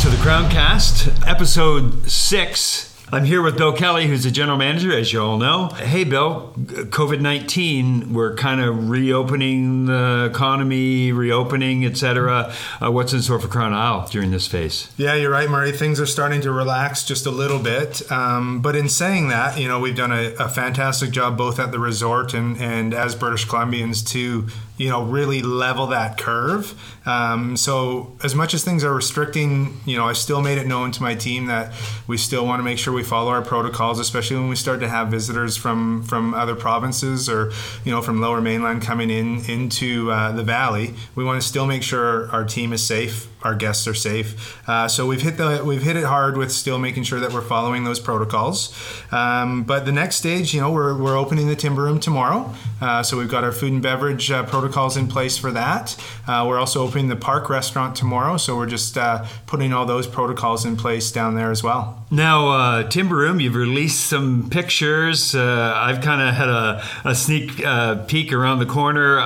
[0.00, 2.96] to the Crowncast, episode six.
[3.12, 5.68] I'm here with Bill Kelly, who's the general manager, as you all know.
[5.68, 12.50] Hey, Bill, COVID 19, we're kind of reopening the economy, reopening, etc.
[12.80, 14.90] Uh, what's in store for Crown Isle during this phase?
[14.96, 15.72] Yeah, you're right, Murray.
[15.72, 18.10] Things are starting to relax just a little bit.
[18.10, 21.72] Um, but in saying that, you know, we've done a, a fantastic job both at
[21.72, 24.46] the resort and, and as British Columbians to
[24.80, 26.74] you know really level that curve.
[27.04, 30.92] Um, so as much as things are restricting you know i still made it known
[30.92, 31.72] to my team that
[32.06, 34.88] we still want to make sure we follow our protocols especially when we start to
[34.88, 37.50] have visitors from from other provinces or
[37.84, 40.94] you know from lower mainland coming in into uh, the valley.
[41.14, 44.58] We want to still make sure our team is safe our guests are safe.
[44.68, 47.40] Uh, so we've hit the we've hit it hard with still making sure that we're
[47.40, 48.74] following those protocols.
[49.10, 52.54] Um, but the next stage, you know, we're, we're opening the timber room tomorrow.
[52.80, 55.96] Uh, so we've got our food and beverage uh, protocols in place for that.
[56.26, 58.36] Uh, we're also opening the park restaurant tomorrow.
[58.36, 62.04] So we're just uh, putting all those protocols in place down there as well.
[62.10, 65.34] Now, uh, timber room, you've released some pictures.
[65.34, 67.62] I've kind of had a, a sneak
[68.08, 69.18] peek around the corner.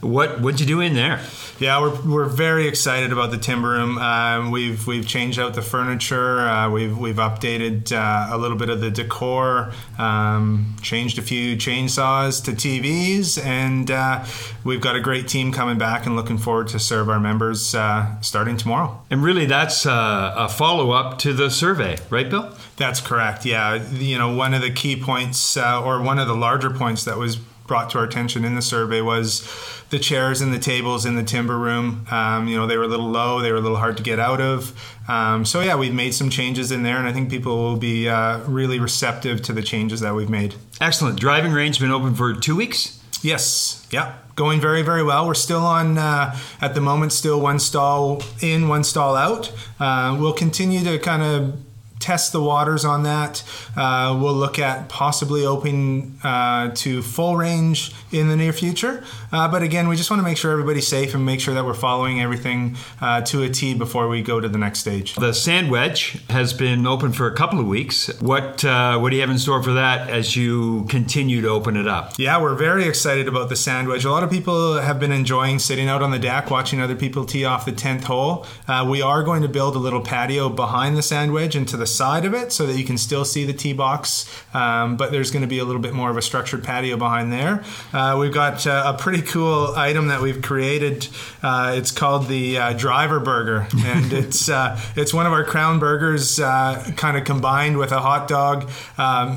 [0.00, 1.20] What what'd you do in there?
[1.58, 3.98] Yeah, we're, we're very excited about the timber room.
[3.98, 6.40] Um, we've we've changed out the furniture.
[6.40, 9.72] Uh, we've we've updated uh, a little bit of the decor.
[9.98, 14.24] Um, changed a few chainsaws to TVs, and uh,
[14.62, 18.20] we've got a great team coming back and looking forward to serve our members uh,
[18.20, 19.02] starting tomorrow.
[19.10, 22.54] And really, that's uh, a follow up to the survey, right, Bill?
[22.76, 23.44] That's correct.
[23.44, 27.04] Yeah, you know, one of the key points, uh, or one of the larger points
[27.04, 27.38] that was
[27.68, 29.48] brought to our attention in the survey was
[29.90, 32.06] the chairs and the tables in the timber room.
[32.10, 34.18] Um, you know, they were a little low, they were a little hard to get
[34.18, 34.72] out of.
[35.08, 38.08] Um, so yeah, we've made some changes in there, and I think people will be
[38.08, 40.56] uh, really receptive to the changes that we've made.
[40.80, 41.20] Excellent.
[41.20, 43.00] Driving range been open for two weeks.
[43.22, 43.86] Yes.
[43.90, 44.14] Yeah.
[44.34, 45.26] Going very, very well.
[45.26, 49.52] We're still on, uh, at the moment, still one stall in, one stall out.
[49.80, 51.60] Uh, we'll continue to kind of
[51.98, 53.42] test the waters on that.
[53.76, 59.04] Uh, we'll look at possibly opening uh, to full range in the near future.
[59.32, 61.64] Uh, but again, we just want to make sure everybody's safe and make sure that
[61.64, 65.14] we're following everything uh, to a T before we go to the next stage.
[65.14, 68.08] The Sand Wedge has been open for a couple of weeks.
[68.20, 71.76] What uh, what do you have in store for that as you continue to open
[71.76, 72.14] it up?
[72.18, 74.04] Yeah, we're very excited about the Sand Wedge.
[74.04, 77.24] A lot of people have been enjoying sitting out on the deck watching other people
[77.24, 78.46] tee off the 10th hole.
[78.66, 81.76] Uh, we are going to build a little patio behind the Sand Wedge and to
[81.76, 85.12] the side of it so that you can still see the tee box, um, but
[85.12, 87.64] there's going to be a little bit more of a structured patio behind there.
[87.92, 91.08] Uh, we've got uh, a pretty cool item that we've created.
[91.42, 95.78] Uh, it's called the uh, Driver Burger, and it's uh, it's one of our Crown
[95.78, 98.70] burgers, uh, kind of combined with a hot dog.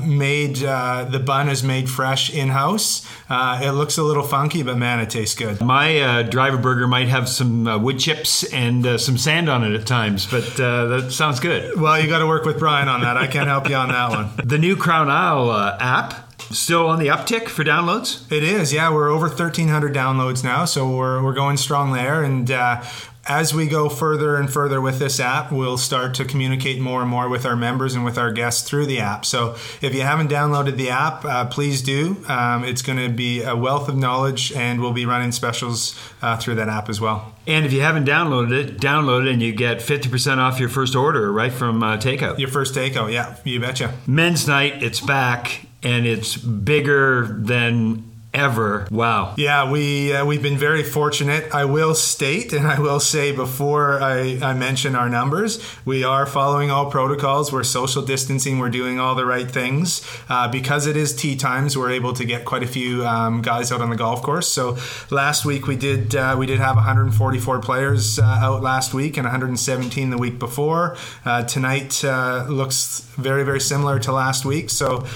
[0.06, 3.06] made the bun is made fresh in house.
[3.30, 5.60] it looks a little funky, but man, it tastes good.
[5.60, 10.26] My Driver Burger might have some wood chips and some sand on it at times,
[10.26, 11.80] but that sounds good.
[11.80, 13.16] Well, you got to work with Brian on that.
[13.16, 14.30] I can't help you on that one.
[14.44, 15.50] The new Crown Isle
[15.80, 18.30] app Still on the uptick for downloads?
[18.30, 18.92] It is, yeah.
[18.92, 22.22] We're over 1,300 downloads now, so we're, we're going strong there.
[22.22, 22.82] And uh,
[23.26, 27.10] as we go further and further with this app, we'll start to communicate more and
[27.10, 29.24] more with our members and with our guests through the app.
[29.24, 32.24] So if you haven't downloaded the app, uh, please do.
[32.26, 36.36] Um, it's going to be a wealth of knowledge, and we'll be running specials uh,
[36.36, 37.32] through that app as well.
[37.46, 40.96] And if you haven't downloaded it, download it and you get 50% off your first
[40.96, 42.38] order right from uh, takeout.
[42.38, 43.94] Your first takeout, yeah, you betcha.
[44.06, 48.86] Men's night, it's back and it's bigger than ever.
[48.90, 49.34] Wow.
[49.36, 51.54] Yeah, we uh, we've been very fortunate.
[51.54, 56.24] I will state and I will say before I, I mention our numbers, we are
[56.24, 57.52] following all protocols.
[57.52, 58.58] We're social distancing.
[58.58, 61.76] We're doing all the right things uh, because it is tee times.
[61.76, 64.48] We're able to get quite a few um, guys out on the golf course.
[64.48, 64.78] So
[65.10, 69.24] last week we did uh, we did have 144 players uh, out last week and
[69.24, 70.96] 117 the week before.
[71.24, 74.70] Uh, tonight uh, looks very very similar to last week.
[74.70, 75.06] So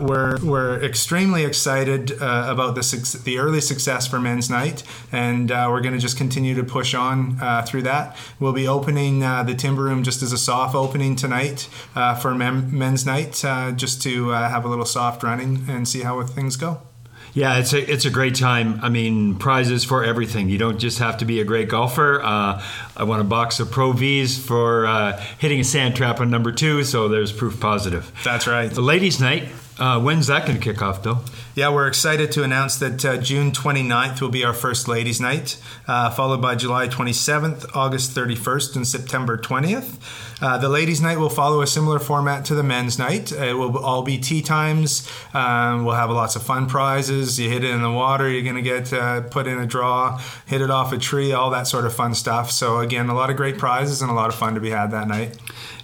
[0.00, 2.10] we're we're extremely excited
[2.48, 4.82] about the the early success for Men's Night,
[5.12, 8.16] and uh, we're going to just continue to push on uh, through that.
[8.40, 12.34] We'll be opening uh, the Timber Room just as a soft opening tonight uh, for
[12.34, 16.56] men, Men's Night, uh, just to have a little soft running and see how things
[16.56, 16.82] go.
[17.34, 18.80] Yeah, it's a it's a great time.
[18.82, 20.48] I mean, prizes for everything.
[20.48, 22.20] You don't just have to be a great golfer.
[22.22, 22.62] Uh,
[22.96, 26.52] I won a box of Pro V's for uh, hitting a sand trap on number
[26.52, 28.10] two, so there's proof positive.
[28.24, 28.70] That's right.
[28.70, 31.22] The ladies' night Uh, when's that going to kick off, Bill?
[31.54, 35.60] Yeah, we're excited to announce that uh, June 29th will be our first ladies' night,
[35.86, 39.96] uh, followed by July 27th, August 31st, and September 20th.
[40.42, 43.30] Uh, the ladies' night will follow a similar format to the men's night.
[43.30, 45.08] It will all be tee times.
[45.32, 47.38] Um, we'll have lots of fun prizes.
[47.38, 50.20] You hit it in the water, you're going to get uh, put in a draw,
[50.46, 52.50] hit it off a tree, all that sort of fun stuff.
[52.50, 54.90] So, again, a lot of great prizes and a lot of fun to be had
[54.90, 55.36] that night.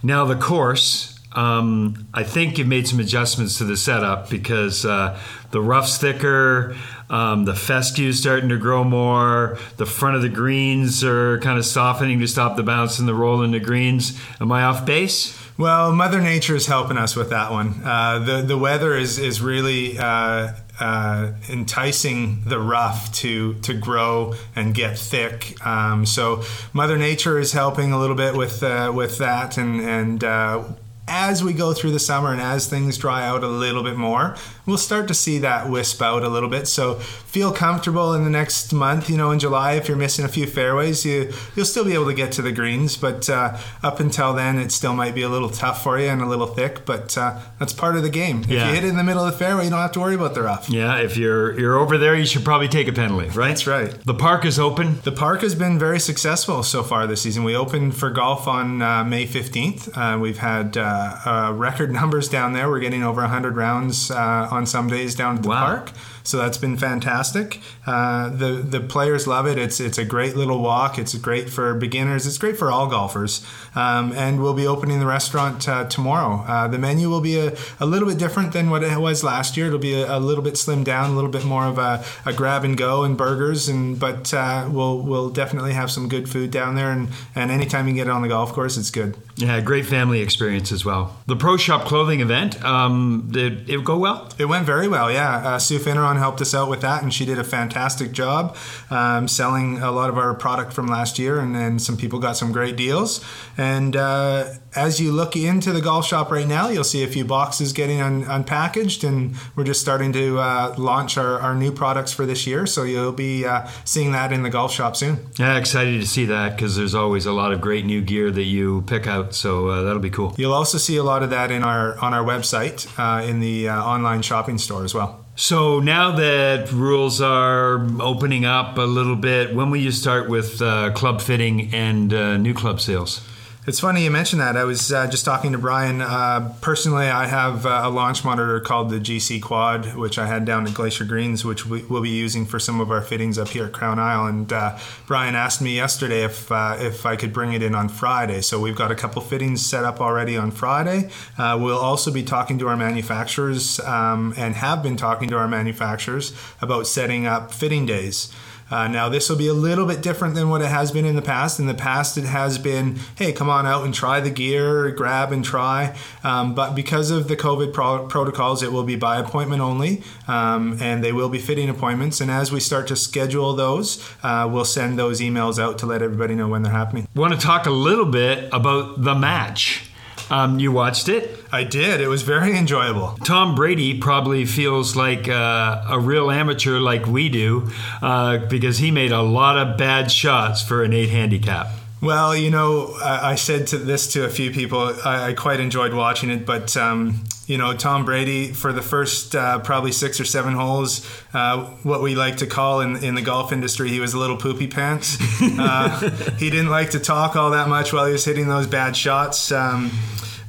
[0.03, 1.14] Now, the course.
[1.35, 5.19] Um, I think you've made some adjustments to the setup because uh,
[5.51, 6.77] the rough's thicker,
[7.11, 11.67] um, the fescue's starting to grow more, the front of the greens are kind of
[11.67, 14.21] softening to stop the bounce and the roll in the greens.
[14.41, 15.39] Am I off base?
[15.57, 17.81] Well, Mother Nature is helping us with that one.
[17.85, 24.35] Uh, the the weather is is really uh, uh, enticing the rough to to grow
[24.57, 25.65] and get thick.
[25.65, 26.43] Um, so
[26.73, 30.65] Mother Nature is helping a little bit with uh, with that, and and uh,
[31.07, 34.37] as we go through the summer and as things dry out a little bit more,
[34.67, 36.67] we'll start to see that wisp out a little bit.
[36.67, 39.11] So feel comfortable in the next month.
[39.11, 42.07] You know, in July, if you're missing a few fairways, you you'll still be able
[42.07, 42.97] to get to the greens.
[42.97, 46.23] But uh, up until then, it still might be a little tough for you and
[46.23, 46.85] a little thick.
[46.87, 48.41] But uh, that's part of the game.
[48.45, 48.69] If Yeah.
[48.69, 50.35] you hit it in the middle of the fairway, you don't have to worry about
[50.35, 50.71] the rough.
[50.71, 53.49] Yeah, if you're you're over there, you should probably take a penalty, right?
[53.49, 53.91] That's right.
[54.05, 55.01] The park is open.
[55.05, 57.45] The park has been very successful so far this season.
[57.45, 59.91] We opened for golf on uh, May 15th.
[59.97, 62.69] Uh, we've had uh, uh, record numbers down there.
[62.69, 65.67] We're getting over 100 rounds uh, on some days down at the Wow.
[65.67, 65.91] park.
[66.27, 67.61] So that's been fantastic.
[67.87, 69.59] Uh, the the players love it.
[69.59, 70.99] It's it's a great little walk.
[70.99, 72.27] It's great for beginners.
[72.27, 73.45] It's great for all golfers.
[73.75, 76.43] Um, and we'll be opening the restaurant uh, tomorrow.
[76.49, 79.59] Uh, the menu will be a, a little bit different than what it was last
[79.59, 79.67] year.
[79.67, 82.33] It'll be a, a little bit slimmed down, a little bit more of a, a
[82.33, 83.69] grab and go and burgers.
[83.69, 86.91] And but uh, we'll we'll definitely have some good food down there.
[86.91, 89.15] And and anytime you get on the golf course, it's good.
[89.37, 91.17] Yeah, great family experience as well.
[91.27, 94.33] The Pro Shop clothing event, um, did it go well?
[94.39, 95.37] It went very well, yeah.
[95.37, 98.57] Uh, Sue Finneron helped us out with that, and she did a fantastic job
[98.91, 102.37] um, selling a lot of our product from last year, and, and some people got
[102.37, 103.25] some great deals.
[103.57, 107.25] And uh, as you look into the golf shop right now, you'll see a few
[107.25, 112.13] boxes getting un- unpackaged, and we're just starting to uh, launch our, our new products
[112.13, 112.67] for this year.
[112.67, 115.27] So you'll be uh, seeing that in the golf shop soon.
[115.39, 118.43] Yeah, excited to see that because there's always a lot of great new gear that
[118.43, 119.35] you pick out.
[119.35, 120.35] So uh, that'll be cool.
[120.37, 123.69] You'll also see a lot of that in our on our website uh, in the
[123.69, 125.25] uh, online shopping store as well.
[125.37, 130.63] So now that rules are opening up a little bit, when will you start with
[130.63, 133.21] uh, club fitting and uh, new club sales?
[133.67, 134.59] It's funny you mentioned that.
[134.59, 136.03] I was uh, just talking to Brian.
[136.03, 140.45] Uh, personally, I have uh, a launch monitor called the GC Quad, which I had
[140.45, 143.49] down at Glacier Greens, which we, we'll be using for some of our fittings up
[143.49, 144.27] here at Crown Isle.
[144.27, 147.89] And uh, Brian asked me yesterday if uh, if I could bring it in on
[147.89, 148.43] Friday.
[148.43, 151.09] So we've got a couple fittings set up already on Friday.
[151.39, 155.49] Uh, we'll also be talking to our manufacturers um, and have been talking to our
[155.49, 158.31] manufacturers about setting up fitting days.
[158.71, 161.17] Uh, now, this will be a little bit different than what it has been in
[161.17, 161.61] the past.
[161.61, 165.33] In the past, it has been, hey, come on out and try the gear, grab
[165.33, 165.97] and try.
[166.23, 170.79] Um, but because of the COVID pro- protocols, it will be by appointment only, um,
[170.81, 172.21] and they will be fitting appointments.
[172.21, 176.03] And as we start to schedule those, uh, we'll send those emails out to let
[176.03, 177.07] everybody know when they're happening.
[177.15, 179.91] Want to talk a little bit about the match?
[180.31, 181.45] Um, you watched it.
[181.53, 182.01] I did.
[182.01, 183.17] It was very enjoyable.
[183.25, 187.71] Tom Brady probably feels like uh, a real amateur, like we do,
[188.03, 191.69] uh, because he made a lot of bad shots for an eight handicap.
[192.05, 194.95] Well, you know, I, I said to this to a few people.
[195.05, 199.35] I, I quite enjoyed watching it, but um, you know, Tom Brady for the first
[199.35, 203.23] uh, probably six or seven holes, uh, what we like to call in in the
[203.23, 205.17] golf industry, he was a little poopy pants.
[205.57, 208.97] Uh, he didn't like to talk all that much while he was hitting those bad
[208.97, 209.91] shots, um,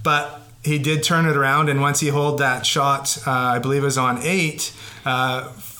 [0.03, 1.69] but he did turn it around.
[1.69, 4.73] And once he holed that shot, uh, I believe it was on eight.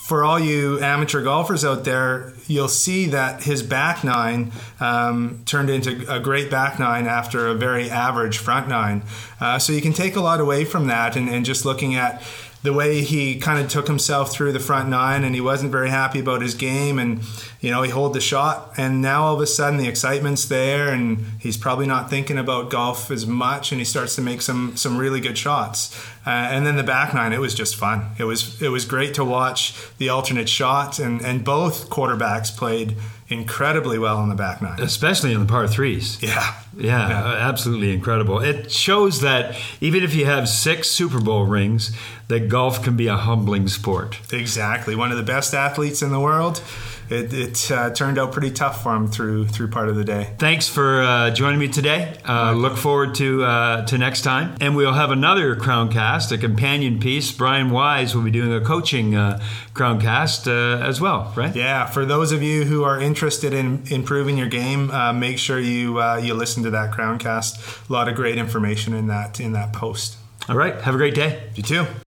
[0.06, 5.72] For all you amateur golfers out there, you'll see that his back nine um, turned
[5.72, 9.02] into a great back nine after a very average front nine.
[9.42, 12.22] Uh, so you can take a lot away from that, and, and just looking at
[12.66, 15.90] the way he kind of took himself through the front nine, and he wasn't very
[15.90, 17.22] happy about his game, and
[17.62, 20.90] you know he holed the shot, and now all of a sudden the excitement's there,
[20.90, 24.76] and he's probably not thinking about golf as much, and he starts to make some
[24.76, 25.98] some really good shots.
[26.26, 28.12] Uh, and then the back nine, it was just fun.
[28.18, 32.96] It was it was great to watch the alternate shot, and and both quarterbacks played
[33.28, 34.80] incredibly well on the back nine.
[34.80, 36.22] especially in the par threes.
[36.22, 36.56] Yeah.
[36.78, 38.40] Yeah, uh, absolutely incredible.
[38.40, 41.96] It shows that even if you have six Super Bowl rings,
[42.28, 44.20] that golf can be a humbling sport.
[44.34, 44.96] Exactly.
[44.96, 46.62] One of the best athletes in the world.
[47.10, 50.34] It, it uh, turned out pretty tough for him through through part of the day.
[50.38, 52.18] Thanks for uh, joining me today.
[52.28, 57.00] Uh, look forward to uh, to next time, and we'll have another Crowncast, a companion
[57.00, 57.32] piece.
[57.32, 59.42] Brian Wise will be doing a coaching uh,
[59.74, 61.56] Crowncast uh, as well, right?
[61.56, 65.60] Yeah, for those of you who are interested in improving your game, uh, make sure
[65.60, 67.90] you uh, you listen to that Crowncast.
[67.90, 70.18] A lot of great information in that in that post.
[70.48, 70.80] All right.
[70.82, 71.50] Have a great day.
[71.56, 71.86] You too.